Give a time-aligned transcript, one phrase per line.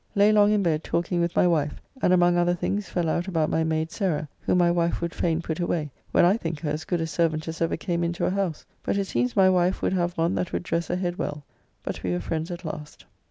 [0.15, 3.51] Lay long in bed talking with my wife, and among other things fell out about
[3.51, 6.85] my maid Sarah, whom my wife would fain put away, when I think her as
[6.85, 9.93] good a servant as ever came into a house, but it seems my wife would
[9.93, 11.45] have one that would dress a head well,
[11.83, 13.05] but we were friends at last.